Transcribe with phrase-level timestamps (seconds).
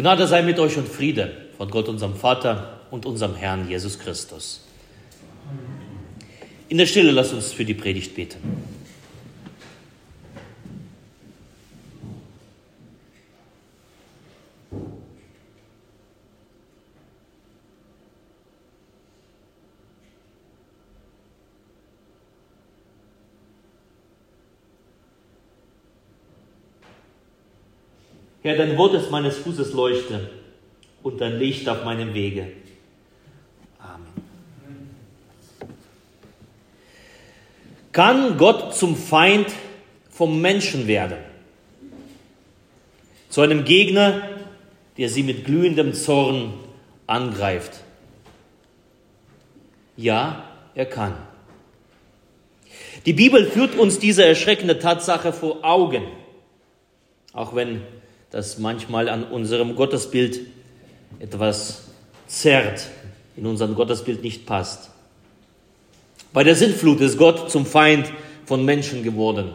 [0.00, 4.66] Gnade sei mit euch und Friede von Gott, unserem Vater und unserem Herrn Jesus Christus.
[6.70, 8.38] In der Stille lasst uns für die Predigt beten.
[28.50, 30.28] Herr, dein Wort ist meines Fußes Leuchte
[31.04, 32.48] und dein Licht auf meinem Wege.
[33.78, 34.08] Amen.
[37.92, 39.46] Kann Gott zum Feind
[40.10, 41.18] vom Menschen werden?
[43.28, 44.20] Zu einem Gegner,
[44.98, 46.52] der sie mit glühendem Zorn
[47.06, 47.84] angreift?
[49.96, 50.42] Ja,
[50.74, 51.14] er kann.
[53.06, 56.02] Die Bibel führt uns diese erschreckende Tatsache vor Augen,
[57.32, 57.82] auch wenn
[58.30, 60.40] das manchmal an unserem Gottesbild
[61.18, 61.82] etwas
[62.26, 62.86] zerrt,
[63.36, 64.90] in unserem Gottesbild nicht passt.
[66.32, 68.12] Bei der Sintflut ist Gott zum Feind
[68.46, 69.52] von Menschen geworden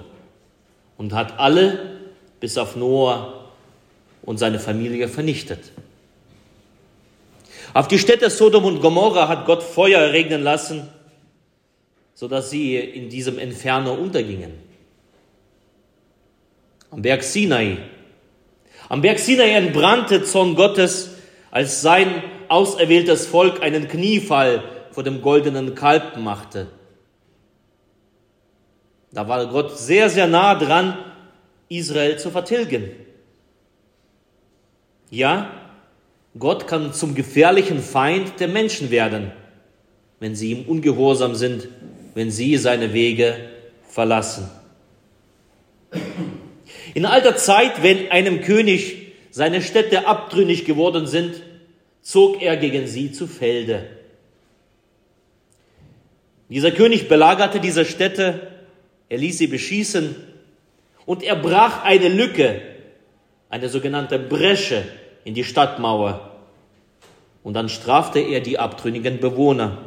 [0.98, 2.00] und hat alle
[2.40, 3.50] bis auf Noah
[4.24, 5.72] und seine Familie vernichtet.
[7.74, 10.88] Auf die Städte Sodom und Gomorra hat Gott Feuer regnen lassen,
[12.14, 14.54] sodass sie in diesem Inferno untergingen.
[16.92, 17.78] Am Berg Sinai
[18.90, 21.12] am Berg Sinai entbrannte Zorn Gottes,
[21.52, 26.68] als sein auserwähltes Volk einen Kniefall vor dem goldenen Kalb machte.
[29.12, 30.98] Da war Gott sehr, sehr nah dran,
[31.70, 32.92] Israel zu vertilgen.
[35.10, 35.50] Ja,
[36.38, 39.32] Gott kann zum gefährlichen Feind der Menschen werden,
[40.20, 41.70] wenn sie ihm ungehorsam sind,
[42.14, 43.38] wenn sie seine Wege
[43.88, 44.50] verlassen.
[46.96, 51.36] In alter Zeit, wenn einem König seine Städte abtrünnig geworden sind,
[52.02, 53.86] zog er gegen sie zu Felde.
[56.48, 58.48] Dieser König belagerte diese Städte,
[59.10, 60.16] er ließ sie beschießen
[61.06, 62.62] und er brach eine Lücke,
[63.50, 64.84] eine sogenannte Bresche
[65.26, 66.32] in die Stadtmauer.
[67.44, 69.80] Und dann strafte er die abtrünnigen Bewohner.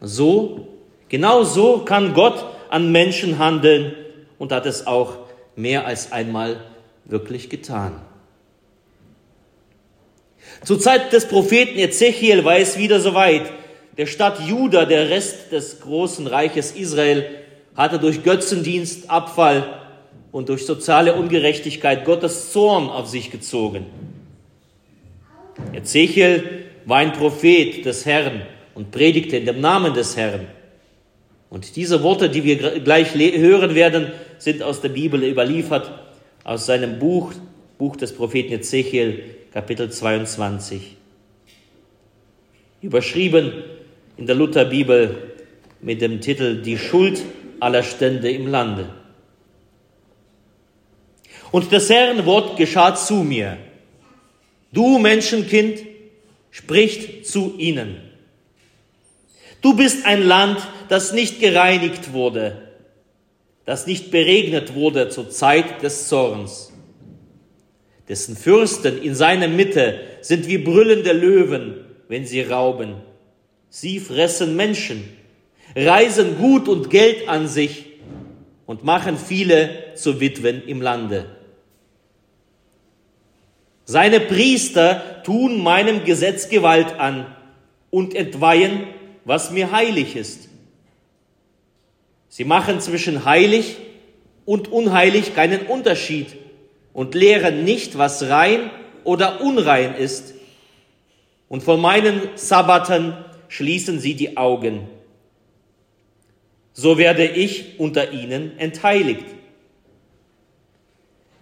[0.00, 0.68] So,
[1.10, 3.94] genau so kann Gott an Menschen handeln
[4.38, 5.23] und hat es auch
[5.56, 6.60] mehr als einmal
[7.04, 8.00] wirklich getan.
[10.64, 13.50] Zur Zeit des Propheten Ezechiel war es wieder soweit.
[13.96, 17.26] Der Stadt Juda, der Rest des großen Reiches Israel,
[17.76, 19.80] hatte durch Götzendienst, Abfall
[20.32, 23.86] und durch soziale Ungerechtigkeit Gottes Zorn auf sich gezogen.
[25.72, 28.42] Ezechiel war ein Prophet des Herrn
[28.74, 30.48] und predigte in dem Namen des Herrn.
[31.50, 35.90] Und diese Worte, die wir gleich hören werden, sind aus der Bibel überliefert,
[36.44, 37.32] aus seinem Buch,
[37.78, 40.96] Buch des Propheten Ezechiel, Kapitel 22.
[42.82, 43.52] Überschrieben
[44.16, 45.32] in der Lutherbibel
[45.80, 47.22] mit dem Titel Die Schuld
[47.60, 48.90] aller Stände im Lande.
[51.50, 53.56] Und das Herrn Wort geschah zu mir.
[54.72, 55.80] Du Menschenkind,
[56.50, 57.96] spricht zu ihnen.
[59.60, 60.58] Du bist ein Land,
[60.88, 62.73] das nicht gereinigt wurde,
[63.64, 66.72] das nicht beregnet wurde zur Zeit des Zorns.
[68.08, 72.96] Dessen Fürsten in seiner Mitte sind wie brüllende Löwen, wenn sie rauben.
[73.70, 75.04] Sie fressen Menschen,
[75.74, 77.86] reisen Gut und Geld an sich
[78.66, 81.26] und machen viele zu Witwen im Lande.
[83.86, 87.26] Seine Priester tun meinem Gesetz Gewalt an
[87.90, 88.86] und entweihen,
[89.24, 90.48] was mir heilig ist.
[92.36, 93.76] Sie machen zwischen heilig
[94.44, 96.26] und unheilig keinen Unterschied
[96.92, 98.72] und lehren nicht, was rein
[99.04, 100.34] oder unrein ist.
[101.48, 103.14] Und von meinen Sabbaten
[103.46, 104.88] schließen sie die Augen.
[106.72, 109.26] So werde ich unter ihnen entheiligt.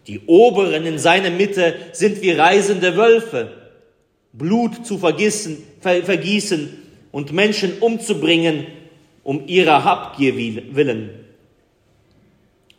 [0.07, 3.71] Die Oberen in seiner Mitte sind wie reisende Wölfe,
[4.35, 8.67] Blut zu vergießen, vergießen und Menschen umzubringen,
[9.25, 11.11] um ihrer Habgier willen.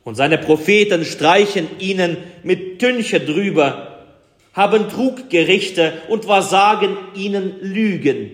[0.03, 4.05] Und seine Propheten streichen ihnen mit Tünche drüber,
[4.53, 8.31] haben Truggerichte und versagen ihnen Lügen.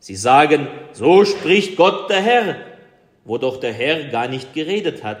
[0.00, 2.56] Sie sagen, so spricht Gott der Herr,
[3.24, 5.20] wo doch der Herr gar nicht geredet hat.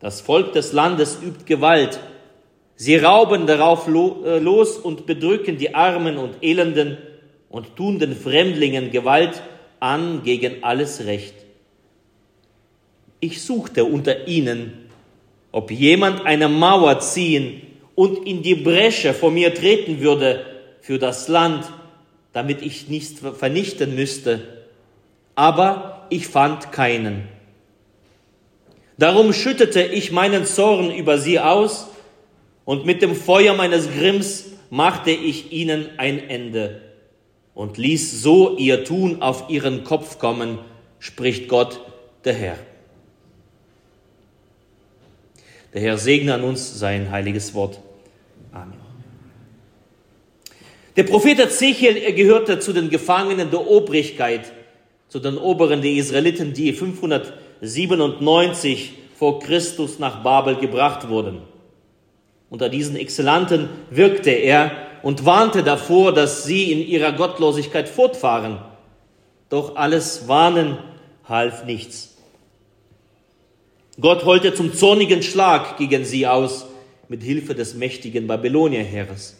[0.00, 1.98] Das Volk des Landes übt Gewalt.
[2.76, 6.98] Sie rauben darauf äh, los und bedrücken die Armen und Elenden
[7.50, 9.42] und tun den Fremdlingen Gewalt
[9.80, 11.34] an gegen alles Recht.
[13.20, 14.72] Ich suchte unter ihnen,
[15.50, 17.62] ob jemand eine Mauer ziehen
[17.94, 20.44] und in die Bresche vor mir treten würde
[20.80, 21.64] für das Land,
[22.32, 24.66] damit ich nichts vernichten müsste.
[25.34, 27.24] Aber ich fand keinen.
[28.98, 31.88] Darum schüttete ich meinen Zorn über sie aus
[32.64, 36.87] und mit dem Feuer meines Grimms machte ich ihnen ein Ende
[37.58, 40.60] und ließ so ihr Tun auf ihren Kopf kommen,
[41.00, 41.80] spricht Gott,
[42.24, 42.56] der Herr.
[45.74, 47.80] Der Herr segne an uns sein heiliges Wort.
[48.52, 48.78] Amen.
[50.94, 54.52] Der Prophet Ezechiel, gehörte zu den Gefangenen der Obrigkeit,
[55.08, 61.42] zu den Oberen der Israeliten, die 597 vor Christus nach Babel gebracht wurden.
[62.50, 68.58] Unter diesen Exzellenten wirkte er und warnte davor, dass sie in ihrer Gottlosigkeit fortfahren.
[69.48, 70.78] Doch alles Warnen
[71.24, 72.16] half nichts.
[74.00, 76.66] Gott holte zum zornigen Schlag gegen sie aus,
[77.08, 79.36] mit Hilfe des mächtigen Babylonierheeres.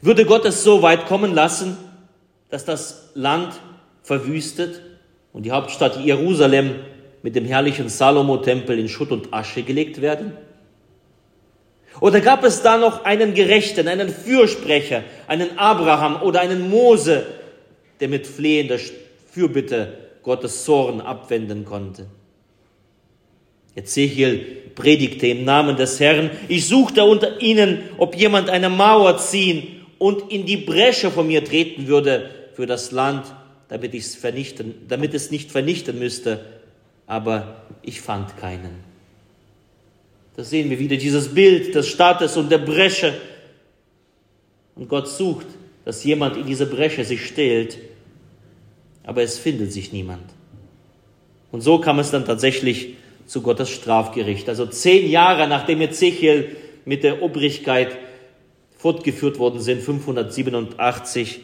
[0.00, 1.78] Würde Gott es so weit kommen lassen,
[2.50, 3.54] dass das Land
[4.02, 4.82] verwüstet
[5.32, 6.74] und die Hauptstadt Jerusalem
[7.22, 10.36] mit dem herrlichen Salomo-Tempel in Schutt und Asche gelegt werden?
[12.00, 17.26] Oder gab es da noch einen Gerechten, einen Fürsprecher, einen Abraham oder einen Mose,
[18.00, 18.78] der mit flehender
[19.30, 22.06] Fürbitte Gottes Zorn abwenden konnte?
[23.74, 29.82] Ezechiel predigte im Namen des Herrn, ich suchte unter ihnen, ob jemand eine Mauer ziehen
[29.98, 33.26] und in die Bresche von mir treten würde für das Land,
[33.68, 36.44] damit, ich's vernichten, damit es nicht vernichten müsste,
[37.06, 38.91] aber ich fand keinen.
[40.36, 43.14] Da sehen wir wieder dieses Bild des Staates und der Bresche.
[44.74, 45.46] Und Gott sucht,
[45.84, 47.78] dass jemand in diese Bresche sich stellt,
[49.04, 50.22] aber es findet sich niemand.
[51.50, 52.94] Und so kam es dann tatsächlich
[53.26, 54.48] zu Gottes Strafgericht.
[54.48, 57.98] Also zehn Jahre nachdem Ezechiel mit der Obrigkeit
[58.76, 61.40] fortgeführt worden sind, 587,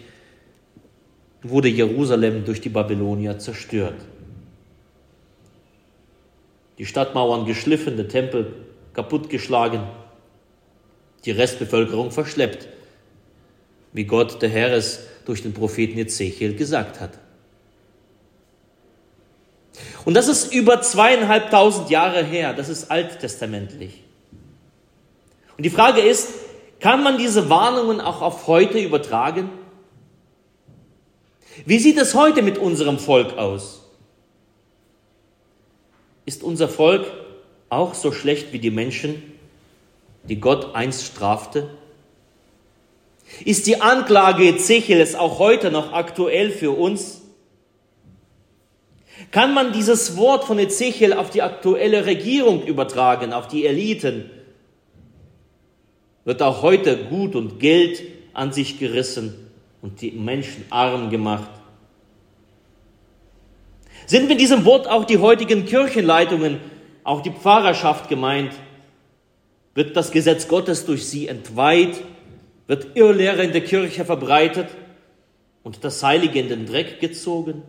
[1.42, 3.94] wurde Jerusalem durch die Babylonier zerstört.
[6.78, 8.54] Die Stadtmauern geschliffen, der Tempel
[8.98, 9.82] kaputtgeschlagen,
[11.24, 12.66] die Restbevölkerung verschleppt,
[13.92, 17.12] wie Gott der Herr es durch den Propheten Ezechiel gesagt hat.
[20.04, 24.02] Und das ist über zweieinhalbtausend Jahre her, das ist alttestamentlich.
[25.56, 26.30] Und die Frage ist,
[26.80, 29.48] kann man diese Warnungen auch auf heute übertragen?
[31.64, 33.84] Wie sieht es heute mit unserem Volk aus?
[36.26, 37.06] Ist unser Volk
[37.70, 39.22] auch so schlecht wie die Menschen,
[40.24, 41.70] die Gott einst strafte?
[43.44, 47.22] Ist die Anklage Ezechiels auch heute noch aktuell für uns?
[49.30, 54.30] Kann man dieses Wort von Ezechiel auf die aktuelle Regierung übertragen, auf die Eliten?
[56.24, 59.34] Wird auch heute Gut und Geld an sich gerissen
[59.82, 61.50] und die Menschen arm gemacht?
[64.06, 66.60] Sind mit diesem Wort auch die heutigen Kirchenleitungen,
[67.08, 68.52] auch die Pfarrerschaft gemeint?
[69.74, 72.02] Wird das Gesetz Gottes durch sie entweiht?
[72.66, 74.68] Wird Irrlehre in der Kirche verbreitet
[75.62, 77.62] und das Heilige in den Dreck gezogen?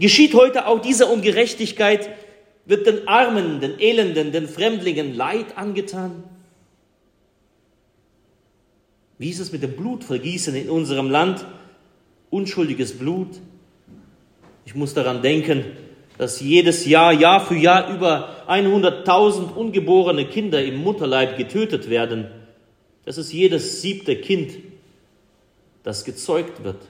[0.00, 2.10] Geschieht heute auch diese Ungerechtigkeit,
[2.66, 6.24] wird den Armen, den Elenden, den Fremdlingen Leid angetan?
[9.16, 11.46] Wie ist es mit dem Blutvergießen in unserem Land?
[12.30, 13.38] Unschuldiges Blut.
[14.66, 15.64] Ich muss daran denken,
[16.18, 22.26] dass jedes Jahr, Jahr für Jahr über 100.000 ungeborene Kinder im Mutterleib getötet werden.
[23.04, 24.52] Das ist jedes siebte Kind,
[25.84, 26.82] das gezeugt wird.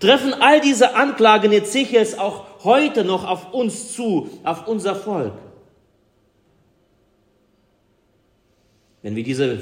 [0.00, 5.34] Treffen all diese Anklagen Ezechiels auch heute noch auf uns zu, auf unser Volk?
[9.02, 9.60] Wenn wir diese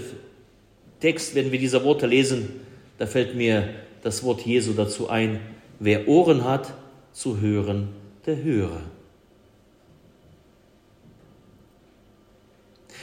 [1.01, 2.61] Text, wenn wir diese Worte lesen,
[2.99, 5.58] da fällt mir das Wort Jesu dazu ein.
[5.81, 6.73] Wer Ohren hat
[7.13, 7.89] zu hören,
[8.27, 8.81] der höre.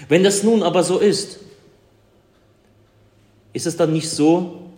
[0.09, 1.39] Wenn das nun aber so ist,
[3.53, 4.69] ist es dann nicht so,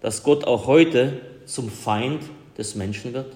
[0.00, 2.22] dass Gott auch heute zum Feind
[2.56, 3.34] des Menschen wird?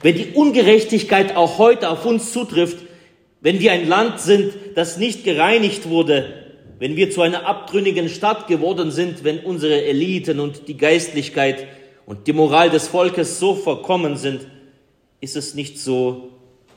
[0.00, 2.78] Wenn die Ungerechtigkeit auch heute auf uns zutrifft,
[3.42, 6.32] wenn wir ein Land sind, das nicht gereinigt wurde,
[6.78, 11.66] wenn wir zu einer abtrünnigen Stadt geworden sind, wenn unsere Eliten und die Geistlichkeit
[12.06, 14.46] und die Moral des Volkes so verkommen sind,
[15.20, 16.30] ist es nicht so,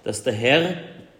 [0.04, 0.76] dass der Herr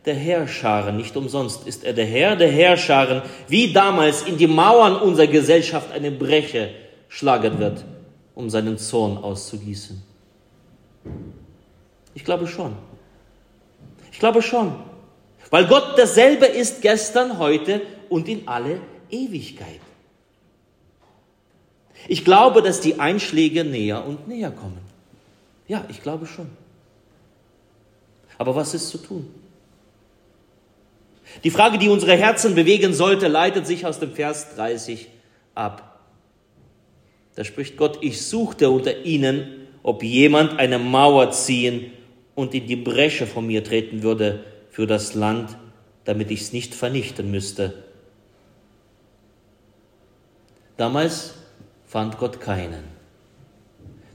[0.06, 4.96] der Herrscharen, nicht umsonst ist er der Herr der Herrscharen, wie damals in die Mauern
[4.96, 6.70] unserer Gesellschaft eine Breche
[7.10, 7.84] schlagen wird
[8.36, 10.04] um seinen Zorn auszugießen?
[12.14, 12.76] Ich glaube schon.
[14.12, 14.76] Ich glaube schon.
[15.50, 19.80] Weil Gott dasselbe ist gestern, heute und in alle Ewigkeit.
[22.08, 24.80] Ich glaube, dass die Einschläge näher und näher kommen.
[25.68, 26.50] Ja, ich glaube schon.
[28.38, 29.28] Aber was ist zu tun?
[31.44, 35.08] Die Frage, die unsere Herzen bewegen sollte, leitet sich aus dem Vers 30
[35.56, 36.00] ab.
[37.36, 41.92] Da spricht Gott, ich suchte unter ihnen, ob jemand eine Mauer ziehen
[42.36, 45.58] und in die Bresche von mir treten würde für das Land,
[46.06, 47.84] damit ich es nicht vernichten müsste.
[50.78, 51.34] Damals
[51.96, 52.84] fand Gott keinen.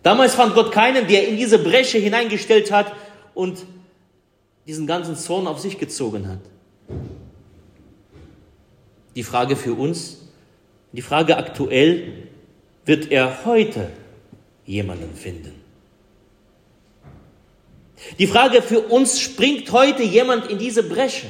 [0.03, 2.93] Damals fand Gott keinen, der in diese Bresche hineingestellt hat
[3.33, 3.65] und
[4.67, 6.41] diesen ganzen Zorn auf sich gezogen hat.
[9.17, 10.29] Die Frage für uns,
[10.93, 12.29] die Frage aktuell,
[12.85, 13.89] wird er heute
[14.67, 15.55] jemanden finden?
[18.19, 21.29] Die Frage für uns, springt heute jemand in diese Bresche?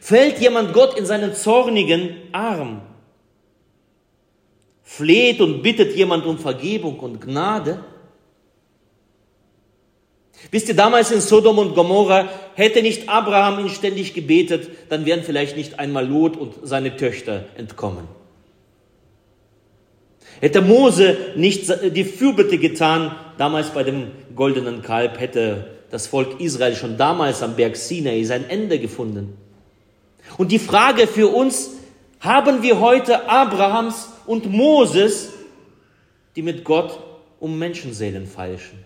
[0.00, 2.82] Fällt jemand Gott in seinen zornigen Arm?
[4.88, 7.82] Fleht und bittet jemand um Vergebung und Gnade?
[10.52, 15.24] Wisst ihr, damals in Sodom und Gomorra hätte nicht Abraham ihn ständig gebetet, dann wären
[15.24, 18.06] vielleicht nicht einmal Lot und seine Töchter entkommen.
[20.40, 26.76] Hätte Mose nicht die Fürbitte getan, damals bei dem goldenen Kalb, hätte das Volk Israel
[26.76, 29.36] schon damals am Berg Sinai sein Ende gefunden.
[30.38, 31.72] Und die Frage für uns,
[32.20, 35.32] haben wir heute Abrahams und Moses,
[36.34, 36.98] die mit Gott
[37.40, 38.78] um Menschenseelen feilschen?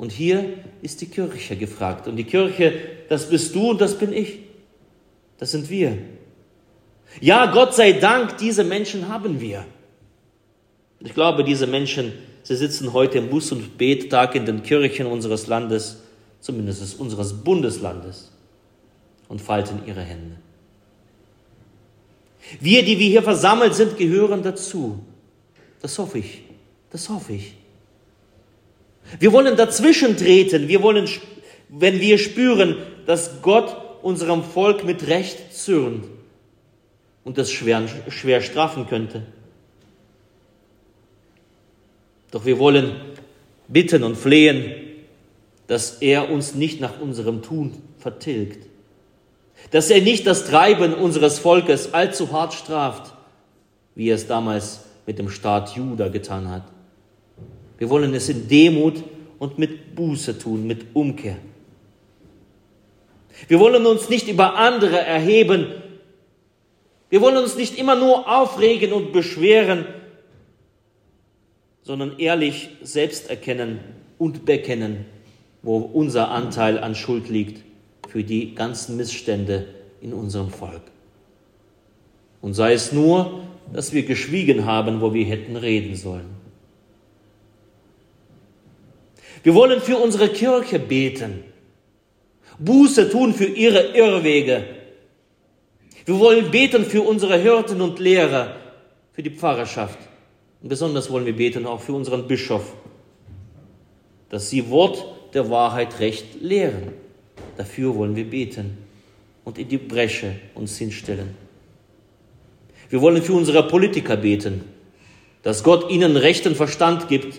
[0.00, 2.08] Und hier ist die Kirche gefragt.
[2.08, 2.72] Und die Kirche,
[3.10, 4.38] das bist du und das bin ich.
[5.36, 5.98] Das sind wir.
[7.20, 9.66] Ja, Gott sei Dank, diese Menschen haben wir.
[11.00, 12.12] Ich glaube, diese Menschen,
[12.42, 15.98] sie sitzen heute im Bus- und Bettag in den Kirchen unseres Landes,
[16.40, 18.30] zumindest unseres Bundeslandes,
[19.28, 20.36] und falten ihre Hände.
[22.58, 25.04] Wir, die wir hier versammelt sind, gehören dazu.
[25.80, 26.42] Das hoffe ich.
[26.90, 27.54] Das hoffe ich.
[29.18, 30.68] Wir wollen dazwischen treten.
[30.68, 31.08] Wir wollen,
[31.68, 32.76] wenn wir spüren,
[33.06, 36.06] dass Gott unserem Volk mit Recht zürnt
[37.24, 39.22] und das schwer, schwer strafen könnte.
[42.30, 42.92] Doch wir wollen
[43.68, 44.72] bitten und flehen,
[45.66, 48.66] dass er uns nicht nach unserem Tun vertilgt,
[49.70, 53.12] dass er nicht das Treiben unseres Volkes allzu hart straft,
[53.94, 56.64] wie er es damals mit dem Staat Juda getan hat.
[57.78, 59.02] Wir wollen es in Demut
[59.38, 61.36] und mit Buße tun, mit Umkehr.
[63.48, 65.66] Wir wollen uns nicht über andere erheben.
[67.08, 69.86] Wir wollen uns nicht immer nur aufregen und beschweren,
[71.82, 73.80] sondern ehrlich selbst erkennen
[74.18, 75.06] und bekennen,
[75.62, 77.69] wo unser Anteil an Schuld liegt
[78.10, 79.66] für die ganzen Missstände
[80.00, 80.82] in unserem Volk.
[82.40, 86.40] Und sei es nur, dass wir geschwiegen haben, wo wir hätten reden sollen.
[89.42, 91.44] Wir wollen für unsere Kirche beten,
[92.58, 94.64] Buße tun für ihre Irrwege.
[96.04, 98.56] Wir wollen beten für unsere Hirten und Lehrer,
[99.12, 99.98] für die Pfarrerschaft.
[100.62, 102.74] Und besonders wollen wir beten auch für unseren Bischof,
[104.28, 106.92] dass sie Wort der Wahrheit recht lehren.
[107.60, 108.78] Dafür wollen wir beten
[109.44, 111.34] und in die Bresche uns hinstellen.
[112.88, 114.62] Wir wollen für unsere Politiker beten,
[115.42, 117.38] dass Gott ihnen rechten Verstand gibt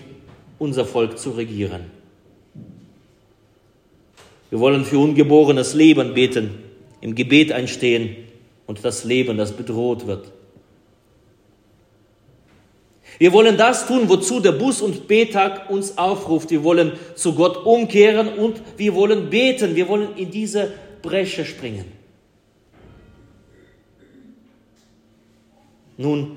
[0.60, 1.86] unser Volk zu regieren.
[4.50, 6.50] Wir wollen für ungeborenes Leben beten,
[7.00, 8.14] im Gebet einstehen
[8.68, 10.30] und das Leben, das bedroht wird.
[13.22, 16.50] Wir wollen das tun, wozu der Bus- und Betag uns aufruft.
[16.50, 19.76] Wir wollen zu Gott umkehren und wir wollen beten.
[19.76, 21.84] Wir wollen in diese Bresche springen.
[25.96, 26.36] Nun,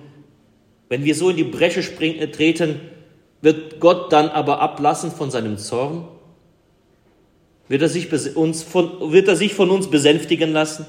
[0.88, 2.80] wenn wir so in die Bresche springen, treten,
[3.42, 6.08] wird Gott dann aber ablassen von seinem Zorn?
[7.68, 10.86] Wird er, sich uns von, wird er sich von uns besänftigen lassen?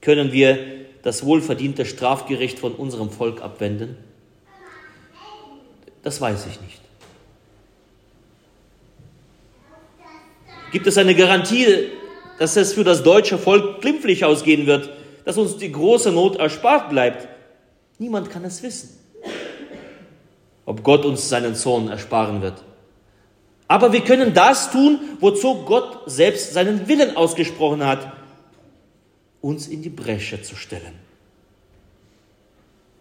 [0.00, 0.58] Können wir
[1.02, 4.07] das wohlverdiente Strafgericht von unserem Volk abwenden?
[6.02, 6.80] Das weiß ich nicht.
[10.72, 11.90] Gibt es eine Garantie,
[12.38, 14.90] dass es für das deutsche Volk glimpflich ausgehen wird,
[15.24, 17.28] dass uns die große Not erspart bleibt?
[17.98, 18.98] Niemand kann es wissen
[20.68, 22.62] ob Gott uns seinen Zorn ersparen wird.
[23.68, 28.12] Aber wir können das tun, wozu Gott selbst seinen Willen ausgesprochen hat,
[29.40, 30.92] uns in die Bresche zu stellen.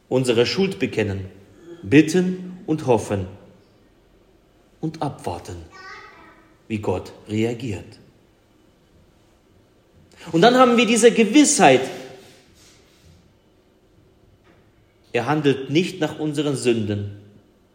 [0.08, 1.26] Unsere Schuld bekennen,
[1.84, 3.26] bitten und hoffen.
[4.80, 5.56] und abwarten,
[6.68, 8.00] wie Gott reagiert.
[10.32, 11.82] Und dann haben wir diese Gewissheit,
[15.14, 17.20] er handelt nicht nach unseren Sünden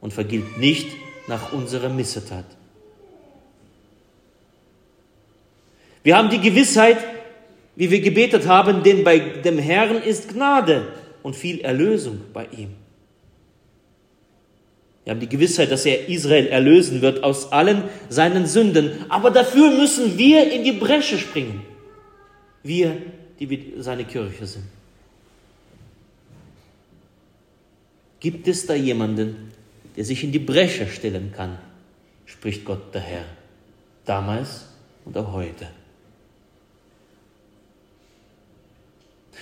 [0.00, 0.86] und vergilt nicht
[1.26, 2.44] nach unserer Missetat.
[6.04, 6.98] Wir haben die Gewissheit,
[7.74, 12.81] wie wir gebetet haben, denn bei dem Herrn ist Gnade und viel Erlösung bei ihm.
[15.04, 19.04] Wir haben die Gewissheit, dass er Israel erlösen wird aus allen seinen Sünden.
[19.08, 21.62] Aber dafür müssen wir in die Bresche springen.
[22.62, 22.96] Wir,
[23.40, 24.64] die seine Kirche sind.
[28.20, 29.50] Gibt es da jemanden,
[29.96, 31.58] der sich in die Bresche stellen kann,
[32.24, 33.24] spricht Gott der Herr,
[34.04, 34.68] damals
[35.04, 35.66] und auch heute.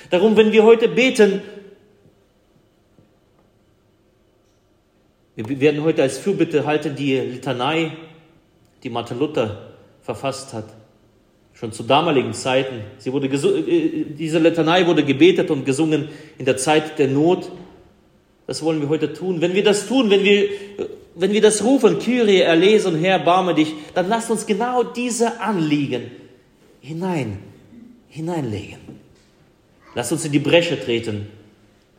[0.09, 1.43] Darum, wenn wir heute beten,
[5.37, 7.93] wir werden heute als Fürbitte halten die Litanei,
[8.83, 9.71] die Martin Luther
[10.03, 10.65] verfasst hat,
[11.55, 12.83] schon zu damaligen Zeiten.
[12.99, 16.09] Sie wurde äh, diese Litanei wurde gebetet und gesungen
[16.39, 17.51] in der Zeit der Not.
[18.47, 19.41] Das wollen wir heute tun.
[19.41, 20.49] Wenn wir das tun, wenn wir,
[21.15, 26.11] wenn wir das rufen, Kyrie, erlesen, Herr, barme dich, dann lasst uns genau diese Anliegen
[26.81, 27.39] hinein,
[28.09, 28.79] hineinlegen.
[29.95, 31.29] Lass uns in die Bresche treten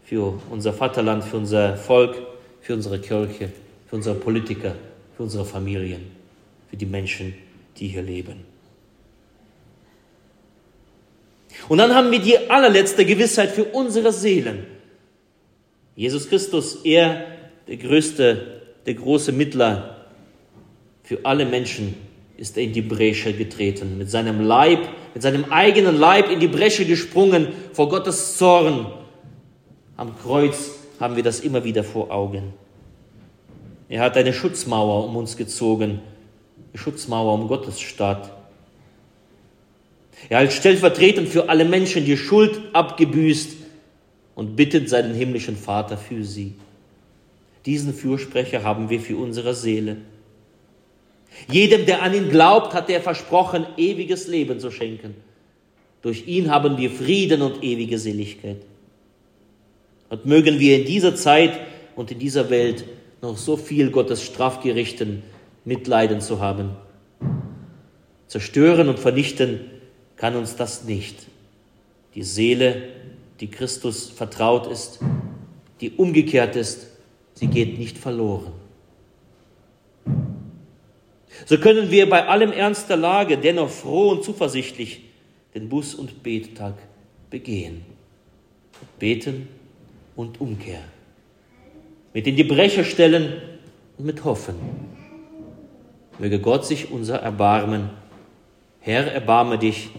[0.03, 2.21] für unser Vaterland, für unser Volk,
[2.61, 3.49] für unsere Kirche,
[3.87, 4.75] für unsere Politiker,
[5.15, 6.11] für unsere Familien,
[6.69, 7.33] für die Menschen,
[7.77, 8.45] die hier leben.
[11.67, 14.65] Und dann haben wir die allerletzte Gewissheit für unsere Seelen.
[15.95, 17.25] Jesus Christus, er,
[17.67, 20.07] der größte, der große Mittler
[21.03, 21.95] für alle Menschen,
[22.37, 26.47] ist er in die Bresche getreten, mit seinem Leib mit seinem eigenen Leib in die
[26.47, 28.87] Bresche gesprungen vor Gottes Zorn.
[29.97, 32.53] Am Kreuz haben wir das immer wieder vor Augen.
[33.89, 35.99] Er hat eine Schutzmauer um uns gezogen,
[36.71, 38.31] eine Schutzmauer um Gottes Staat.
[40.29, 43.57] Er hat stellvertretend für alle Menschen die Schuld abgebüßt
[44.35, 46.53] und bittet seinen himmlischen Vater für sie.
[47.65, 49.97] Diesen Fürsprecher haben wir für unsere Seele.
[51.49, 55.15] Jedem, der an ihn glaubt, hat er versprochen, ewiges Leben zu schenken.
[56.03, 58.61] Durch ihn haben wir Frieden und ewige Seligkeit.
[60.11, 61.57] Und mögen wir in dieser Zeit
[61.95, 62.83] und in dieser Welt
[63.21, 65.23] noch so viel Gottes Strafgerichten
[65.63, 66.71] mitleiden zu haben.
[68.27, 69.61] Zerstören und vernichten
[70.17, 71.15] kann uns das nicht.
[72.13, 72.89] Die Seele,
[73.39, 74.99] die Christus vertraut ist,
[75.79, 76.87] die umgekehrt ist,
[77.35, 78.51] sie geht nicht verloren.
[81.45, 85.03] So können wir bei allem Ernst der Lage dennoch froh und zuversichtlich
[85.55, 86.75] den Buß- und Bettag
[87.29, 87.85] begehen.
[88.99, 89.47] Beten
[90.15, 90.81] und Umkehr.
[92.13, 93.41] Mit in die Breche stellen
[93.97, 94.55] und mit Hoffen.
[96.19, 97.89] Möge Gott sich unser erbarmen.
[98.79, 99.89] Herr, erbarme dich.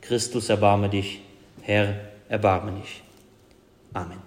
[0.00, 1.20] Christus, erbarme dich.
[1.62, 3.02] Herr, erbarme dich.
[3.92, 4.26] Amen.